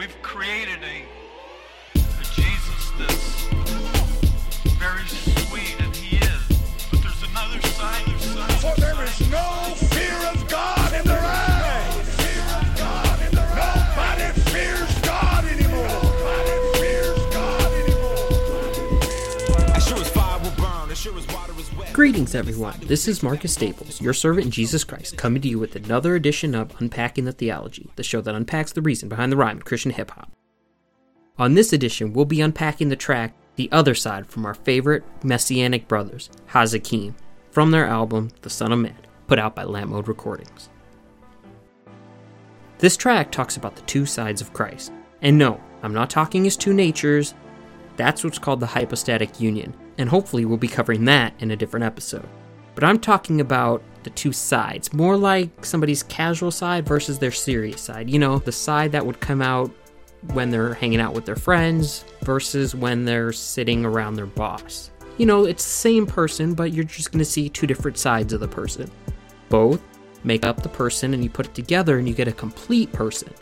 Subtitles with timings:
[0.00, 1.04] we've created a,
[1.94, 3.44] a Jesus that's
[4.78, 6.42] very sweet, and he is.
[6.90, 8.06] But there's another side.
[8.06, 9.89] There's side For there is no
[22.00, 22.80] Greetings, everyone.
[22.80, 26.54] This is Marcus Staples, your servant in Jesus Christ, coming to you with another edition
[26.54, 29.90] of Unpacking the Theology, the show that unpacks the reason behind the rhyme in Christian
[29.90, 30.32] hip hop.
[31.36, 35.88] On this edition, we'll be unpacking the track The Other Side from our favorite Messianic
[35.88, 37.14] brothers, Hazakim,
[37.50, 38.96] from their album The Son of Man,
[39.26, 40.70] put out by Lamp Mode Recordings.
[42.78, 44.90] This track talks about the two sides of Christ.
[45.20, 47.34] And no, I'm not talking his two natures,
[47.98, 51.84] that's what's called the hypostatic union, and hopefully we'll be covering that in a different
[51.84, 52.26] episode.
[52.74, 57.82] But I'm talking about the two sides, more like somebody's casual side versus their serious
[57.82, 58.08] side.
[58.08, 59.70] You know, the side that would come out
[60.32, 64.90] when they're hanging out with their friends versus when they're sitting around their boss.
[65.18, 68.40] You know, it's the same person, but you're just to see two different sides of
[68.40, 68.90] the person.
[69.50, 69.82] Both
[70.24, 73.34] make up the person and you put it together and you get a complete person.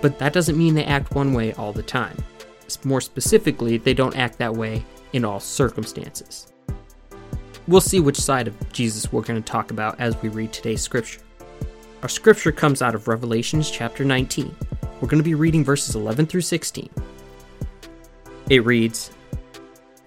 [0.00, 2.16] But that doesn't mean they act one way all the time.
[2.84, 6.52] More specifically, they don't act that way in all circumstances.
[7.68, 10.82] We'll see which side of Jesus we're going to talk about as we read today's
[10.82, 11.20] scripture.
[12.02, 14.54] Our scripture comes out of Revelations chapter 19.
[15.00, 16.90] We're going to be reading verses 11 through 16.
[18.50, 19.12] It reads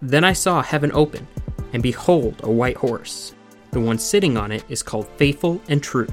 [0.00, 1.26] Then I saw heaven open,
[1.74, 3.34] and behold, a white horse.
[3.70, 6.08] The one sitting on it is called Faithful and True,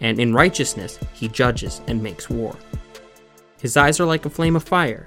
[0.00, 2.56] and in righteousness he judges and makes war.
[3.60, 5.06] His eyes are like a flame of fire,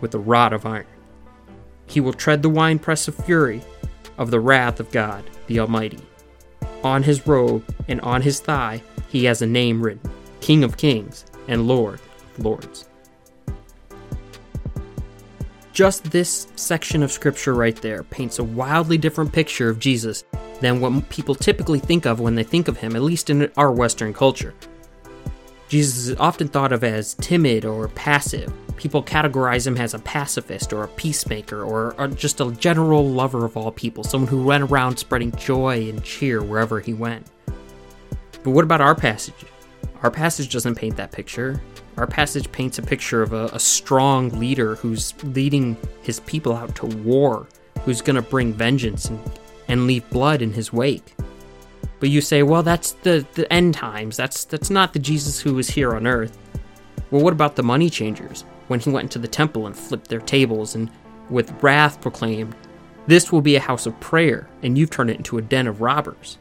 [0.00, 0.86] with a rod of iron.
[1.86, 3.62] He will tread the winepress of fury
[4.18, 6.00] of the wrath of God the Almighty.
[6.82, 10.10] On his robe and on his thigh he has a name written
[10.40, 12.00] King of Kings and Lord
[12.38, 12.88] of Lords.
[15.72, 20.22] Just this section of scripture right there paints a wildly different picture of Jesus
[20.60, 23.72] than what people typically think of when they think of him, at least in our
[23.72, 24.54] Western culture.
[25.68, 28.52] Jesus is often thought of as timid or passive.
[28.76, 33.56] People categorize him as a pacifist or a peacemaker or, just a general lover of
[33.56, 37.26] all people, someone who went around spreading joy and cheer wherever he went.
[38.42, 39.46] But what about our passage?
[40.02, 41.62] Our passage doesn't paint that picture.
[41.96, 46.74] Our passage paints a picture of a, a strong leader who's leading his people out
[46.76, 47.46] to war,
[47.84, 49.18] who's going to bring vengeance and,
[49.68, 51.14] and leave blood in his wake.
[52.00, 54.16] But you say, well, that's the, the end times.
[54.16, 56.36] That's that's not the Jesus who was here on earth.
[57.10, 60.20] Well, what about the money changers when he went into the temple and flipped their
[60.20, 60.90] tables and
[61.30, 62.54] with wrath proclaimed,
[63.06, 65.80] "This will be a house of prayer, and you've turned it into a den of
[65.80, 66.38] robbers."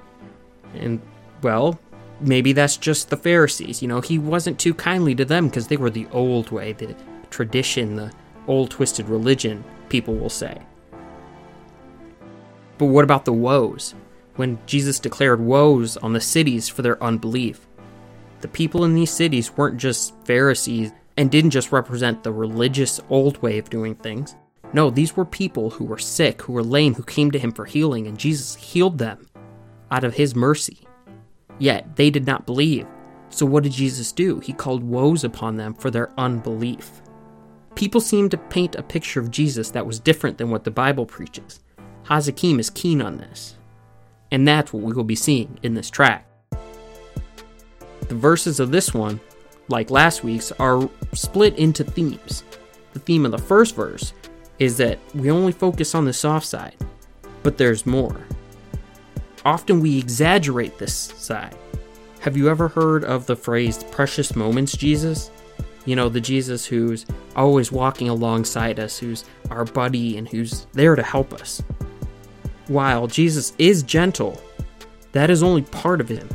[0.75, 1.01] And
[1.41, 1.79] well,
[2.19, 3.81] maybe that's just the Pharisees.
[3.81, 6.95] You know, he wasn't too kindly to them because they were the old way, the
[7.29, 8.11] tradition, the
[8.47, 10.61] old twisted religion, people will say.
[12.77, 13.93] But what about the woes?
[14.35, 17.67] When Jesus declared woes on the cities for their unbelief.
[18.41, 23.41] The people in these cities weren't just Pharisees and didn't just represent the religious old
[23.41, 24.35] way of doing things.
[24.73, 27.65] No, these were people who were sick, who were lame, who came to him for
[27.65, 29.29] healing, and Jesus healed them
[29.91, 30.79] out of his mercy.
[31.59, 32.87] Yet they did not believe.
[33.29, 34.39] So what did Jesus do?
[34.39, 37.01] He called woes upon them for their unbelief.
[37.75, 41.05] People seem to paint a picture of Jesus that was different than what the Bible
[41.05, 41.59] preaches.
[42.03, 43.55] Hazakim is keen on this.
[44.33, 46.27] And that's what we will be seeing in this track.
[48.09, 49.19] The verses of this one,
[49.67, 52.43] like last week's, are split into themes.
[52.93, 54.13] The theme of the first verse
[54.57, 56.75] is that we only focus on the soft side,
[57.43, 58.25] but there's more.
[59.45, 61.55] Often we exaggerate this side.
[62.21, 65.29] Have you ever heard of the phrase precious moments Jesus?
[65.85, 67.05] You know, the Jesus who's
[67.35, 71.61] always walking alongside us, who's our buddy, and who's there to help us.
[72.67, 74.41] While Jesus is gentle,
[75.11, 76.29] that is only part of him.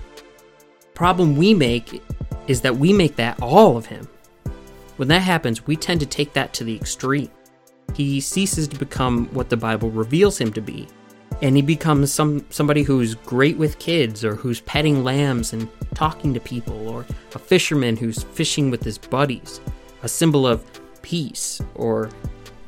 [0.95, 2.03] Problem we make
[2.47, 4.09] is that we make that all of him.
[4.97, 7.31] When that happens, we tend to take that to the extreme.
[7.95, 10.89] He ceases to become what the Bible reveals him to be,
[11.41, 16.35] and he becomes some somebody who's great with kids or who's petting lambs and talking
[16.35, 19.61] to people or a fisherman who's fishing with his buddies,
[20.03, 20.65] a symbol of
[21.03, 22.11] peace, or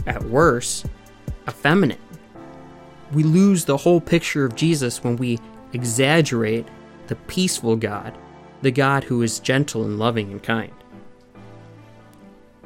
[0.07, 0.87] at worst,
[1.49, 2.01] effeminate.
[3.13, 5.39] We lose the whole picture of Jesus when we
[5.73, 6.67] exaggerate
[7.09, 8.17] the peaceful God,
[8.63, 10.73] the God who is gentle and loving and kind.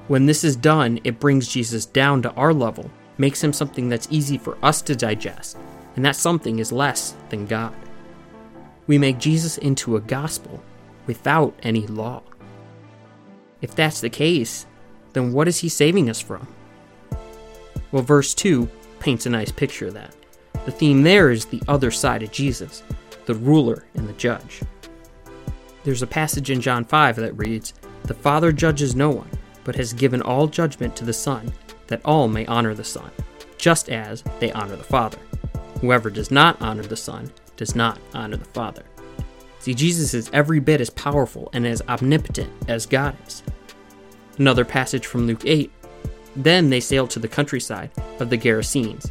[0.09, 4.09] When this is done, it brings Jesus down to our level, makes him something that's
[4.11, 5.57] easy for us to digest,
[5.97, 7.75] and that something is less than God.
[8.87, 10.63] We make Jesus into a gospel
[11.07, 12.23] without any law.
[13.63, 14.67] If that's the case,
[15.15, 16.47] then what is he saving us from?
[17.93, 18.69] Well, verse 2
[18.99, 20.15] paints a nice picture of that.
[20.65, 22.83] The theme there is the other side of Jesus,
[23.27, 24.63] the ruler and the judge.
[25.83, 27.75] There's a passage in John 5 that reads,
[28.05, 29.31] The Father judges no one,
[29.65, 31.53] but has given all judgment to the Son,
[31.89, 33.11] that all may honor the Son,
[33.59, 35.19] just as they honor the Father.
[35.83, 38.85] Whoever does not honor the Son does not honor the Father.
[39.59, 43.43] See, Jesus is every bit as powerful and as omnipotent as God is.
[44.39, 45.71] Another passage from Luke 8
[46.37, 49.11] Then they sailed to the countryside of the Gerasenes,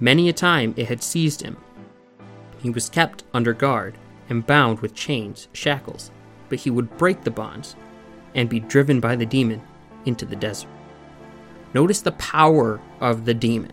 [0.00, 1.56] many a time it had seized him.
[2.58, 3.96] He was kept under guard
[4.28, 6.10] and bound with chains, shackles,
[6.48, 7.76] but he would break the bonds
[8.34, 9.62] and be driven by the demon
[10.04, 10.70] into the desert.
[11.74, 13.72] Notice the power of the demon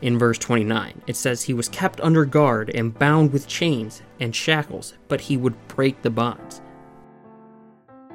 [0.00, 1.02] in verse 29.
[1.06, 5.36] It says he was kept under guard and bound with chains and shackles, but he
[5.36, 6.60] would break the bonds.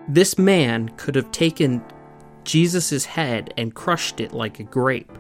[0.07, 1.83] This man could have taken
[2.43, 5.11] Jesus' head and crushed it like a grape,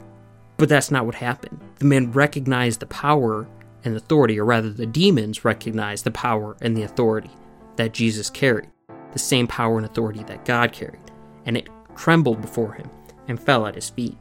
[0.57, 1.59] but that's not what happened.
[1.79, 3.47] The man recognized the power
[3.83, 7.29] and authority, or rather, the demons recognized the power and the authority
[7.75, 8.69] that Jesus carried,
[9.13, 11.11] the same power and authority that God carried,
[11.45, 12.89] and it trembled before him
[13.27, 14.17] and fell at his feet.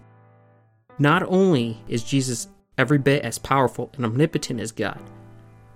[0.99, 2.49] Not only is Jesus
[2.79, 5.00] every bit as powerful and omnipotent as God,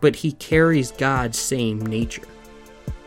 [0.01, 2.25] but he carries God's same nature.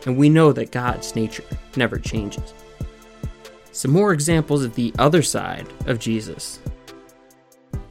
[0.06, 1.44] And we know that God's nature
[1.76, 2.54] never changes.
[3.72, 6.60] Some more examples of the other side of Jesus.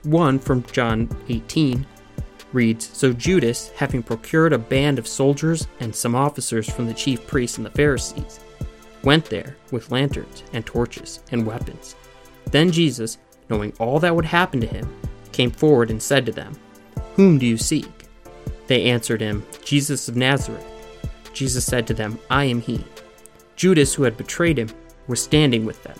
[0.05, 1.87] One from John 18
[2.53, 7.27] reads So Judas, having procured a band of soldiers and some officers from the chief
[7.27, 8.41] priests and the Pharisees,
[9.05, 11.95] went there with lanterns and torches and weapons.
[12.51, 13.19] Then Jesus,
[13.49, 14.93] knowing all that would happen to him,
[15.31, 16.53] came forward and said to them,
[17.15, 17.89] Whom do you seek?
[18.67, 20.67] They answered him, Jesus of Nazareth.
[21.33, 22.85] Jesus said to them, I am he.
[23.55, 24.69] Judas, who had betrayed him,
[25.07, 25.99] was standing with them.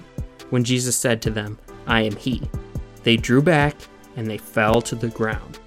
[0.51, 2.43] When Jesus said to them, I am he,
[3.05, 3.77] they drew back
[4.17, 5.59] and they fell to the ground.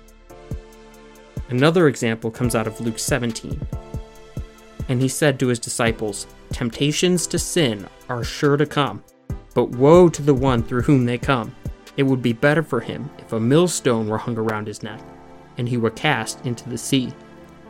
[1.49, 3.59] Another example comes out of Luke 17.
[4.87, 9.03] And he said to his disciples, Temptations to sin are sure to come,
[9.53, 11.55] but woe to the one through whom they come.
[11.97, 15.01] It would be better for him if a millstone were hung around his neck,
[15.57, 17.13] and he were cast into the sea,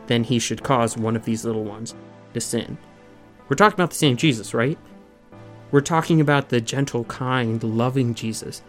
[0.06, 1.94] than he should cause one of these little ones
[2.34, 2.76] to sin.
[3.48, 4.78] We're talking about the same Jesus, right?
[5.70, 8.62] We're talking about the gentle, kind, loving Jesus.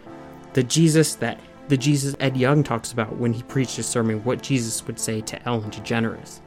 [0.54, 4.42] The Jesus that the Jesus Ed Young talks about when he preached his sermon, what
[4.42, 6.39] Jesus would say to Ellen DeGeneres.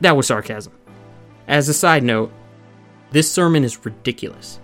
[0.00, 0.72] That was sarcasm.
[1.46, 2.32] As a side note,
[3.10, 4.60] this sermon is ridiculous,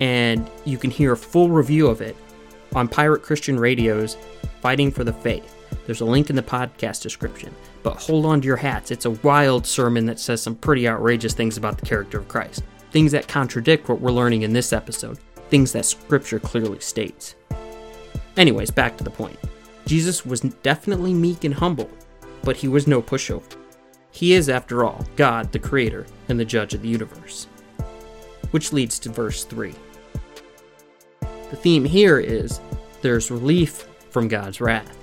[0.00, 2.16] and you can hear a full review of it
[2.74, 4.16] on Pirate Christian Radio's
[4.60, 5.54] Fighting for the Faith.
[5.86, 7.54] There's a link in the podcast description.
[7.82, 8.90] But hold on to your hats.
[8.90, 12.64] It's a wild sermon that says some pretty outrageous things about the character of Christ.
[12.90, 15.18] Things that contradict what we're learning in this episode.
[15.50, 17.36] Things that Scripture clearly states.
[18.36, 19.38] Anyways, back to the point.
[19.86, 21.90] Jesus was definitely meek and humble,
[22.42, 23.56] but he was no pushover.
[24.10, 27.46] He is, after all, God, the Creator, and the Judge of the universe.
[28.50, 29.74] Which leads to verse 3.
[31.20, 32.60] The theme here is
[33.02, 34.96] there's relief from God's wrath.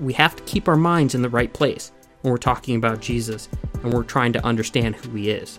[0.00, 3.48] We have to keep our minds in the right place when we're talking about Jesus
[3.82, 5.58] and we're trying to understand who he is.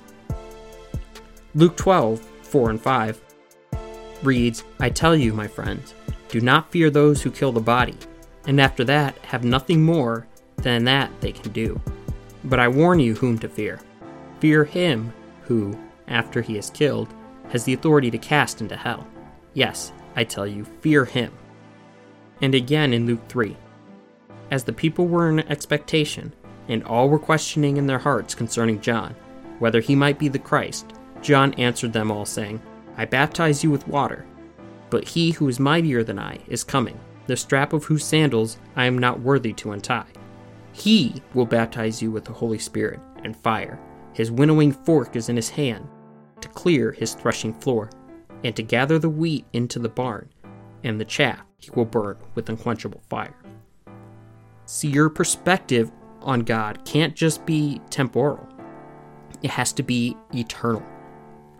[1.54, 3.22] Luke 12, 4 and 5
[4.24, 5.94] reads, I tell you, my friends,
[6.30, 7.96] do not fear those who kill the body,
[8.48, 10.28] and after that have nothing more
[10.58, 11.80] than that they can do.
[12.44, 13.80] But I warn you whom to fear.
[14.40, 15.14] Fear him
[15.44, 15.78] who,
[16.08, 17.14] after he is killed,
[17.50, 19.08] has the authority to cast into hell.
[19.54, 21.32] Yes, I tell you, fear him.
[22.42, 23.56] And again in Luke 3
[24.52, 26.34] As the people were in expectation,
[26.68, 29.16] and all were questioning in their hearts concerning John,
[29.60, 32.62] whether he might be the Christ, John answered them all, saying,
[32.98, 34.26] I baptize you with water
[34.96, 36.98] But he who is mightier than I is coming,
[37.28, 40.08] the strap of whose sandals I am not worthy to untie.
[40.72, 43.78] He will baptize you with the Holy Spirit and fire.
[44.14, 45.86] His winnowing fork is in his hand
[46.40, 47.90] to clear his threshing floor,
[48.46, 50.30] and to gather the wheat into the barn,
[50.86, 53.36] and the chaff he will burn with unquenchable fire.
[54.66, 58.48] See, your perspective on God can't just be temporal,
[59.44, 60.84] it has to be eternal.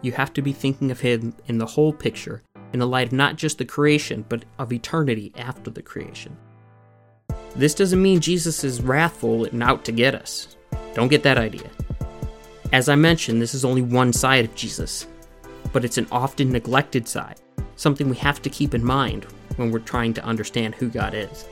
[0.02, 2.42] You have to be thinking of Him in the whole picture,
[2.76, 6.36] in the light of not just the creation, but of eternity after the creation.
[7.56, 10.58] This doesn't mean Jesus is wrathful and out to get us.
[10.94, 11.70] Don't get that idea.
[12.74, 15.08] As I mentioned, this is only one side of Jesus,
[15.72, 17.40] but it's an often neglected side,
[17.78, 21.46] something we have to keep in mind when we're trying to understand who God is.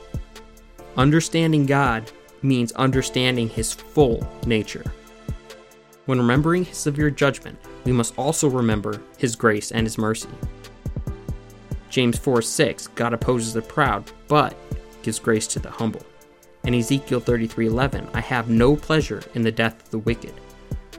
[0.98, 2.12] Understanding God
[2.42, 4.84] means understanding His full nature.
[6.04, 10.28] When remembering His severe judgment, we must also remember His grace and His mercy.
[11.94, 14.56] James 4 6, God opposes the proud, but
[15.04, 16.02] gives grace to the humble.
[16.64, 20.34] And Ezekiel 33:11, I have no pleasure in the death of the wicked,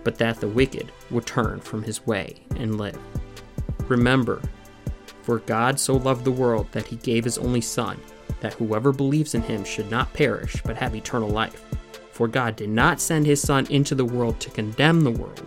[0.06, 2.98] but that the wicked would turn from his way and live.
[3.90, 4.42] Remember,
[5.22, 8.00] for God so loved the world that he gave his only Son,
[8.40, 11.62] that whoever believes in him should not perish, but have eternal life.
[12.14, 15.46] For God did not send his Son into the world to condemn the world,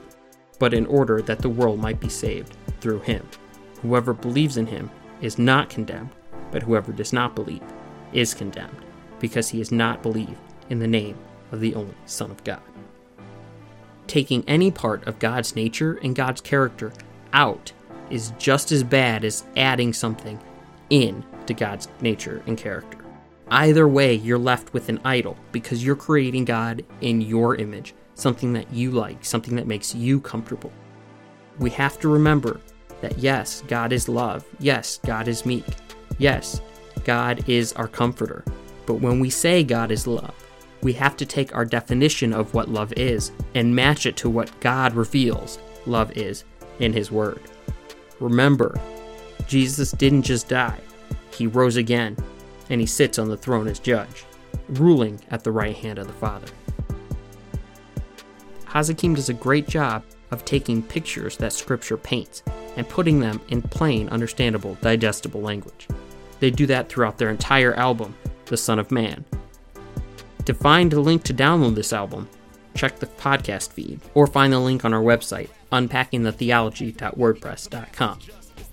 [0.59, 3.27] but in order that the world might be saved through him.
[3.81, 6.11] Whoever believes in him is not condemned,
[6.51, 7.63] but whoever does not believe
[8.13, 8.85] is condemned,
[9.21, 10.39] because he has not believed
[10.71, 11.17] in the name
[11.53, 12.61] of the only Son of God.
[14.07, 16.93] Taking any part of God's nature and God's character
[17.33, 17.73] out
[18.11, 20.39] is just as bad as adding something
[20.91, 22.99] in to God's nature and character.
[23.51, 28.53] Either way, you're left with an idol because you're creating God in your image, something
[28.53, 30.73] that you like, something that makes you comfortable.
[31.59, 32.61] We have to remember
[33.01, 34.45] that yes, God is love.
[34.59, 35.65] Yes, God is meek.
[36.19, 36.61] Yes,
[37.05, 38.45] God is our comforter.
[38.87, 40.35] But when we say God is love,
[40.83, 44.59] we have to take our definition of what love is and match it to what
[44.61, 46.45] God reveals love is
[46.79, 47.41] in His Word.
[48.21, 48.81] Remember,
[49.47, 50.81] Jesus didn't just die,
[51.33, 52.17] He rose again,
[52.71, 54.25] and He sits on the throne as judge,
[54.69, 56.49] ruling at the right hand of the Father.
[58.67, 62.43] Hazakim does a great job of taking pictures that Scripture paints
[62.77, 65.89] and putting them in plain, understandable, digestible language.
[66.41, 69.25] They do that throughout their entire album, The Son of Man.
[70.45, 72.29] To find a link to download this album,
[72.75, 78.19] check the podcast feed or find the link on our website, unpackingthetheology.wordpress.com.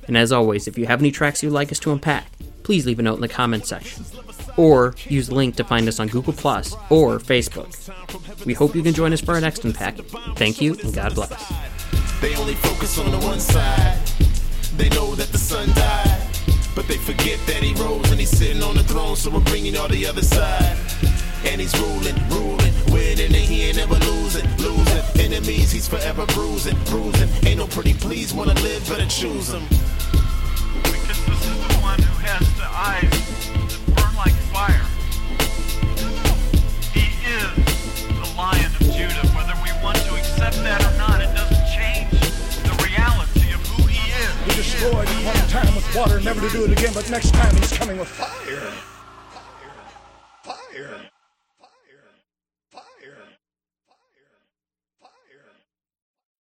[0.08, 2.28] And as always, if you have any tracks you'd like us to unpack,
[2.64, 4.06] please leave a note in the comments section.
[4.58, 8.46] Or use the link to find us on Google Plus or Facebook.
[8.46, 9.98] We hope you can join us for our next unpack.
[10.36, 11.75] Thank you and God bless.
[12.22, 14.00] They only focus on the one side.
[14.78, 16.22] They know that the Son died.
[16.76, 19.78] But they forget that he rose and he's sitting on the throne, so we're bringing
[19.78, 20.78] all the other side.
[21.46, 25.04] And he's ruling, ruling, winning, and he ain't ever losing, losing.
[25.20, 27.30] Enemies, he's forever bruising, bruising.
[27.46, 29.64] Ain't no pretty please, wanna live, better choose him.
[46.96, 48.35] But next time he's coming with fire.